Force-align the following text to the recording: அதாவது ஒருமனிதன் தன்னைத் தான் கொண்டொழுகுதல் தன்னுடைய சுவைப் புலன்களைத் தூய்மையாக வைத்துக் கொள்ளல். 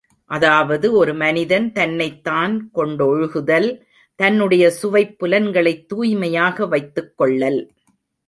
அதாவது 0.25 1.05
ஒருமனிதன் 1.05 1.71
தன்னைத் 1.71 2.23
தான் 2.23 2.71
கொண்டொழுகுதல் 2.75 3.67
தன்னுடைய 4.15 4.69
சுவைப் 4.69 5.15
புலன்களைத் 5.19 5.85
தூய்மையாக 5.85 6.65
வைத்துக் 6.65 7.17
கொள்ளல். 7.17 7.61